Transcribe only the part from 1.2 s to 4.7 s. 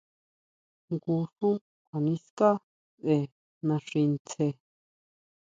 xú kjua niská sʼe naxi ntsje.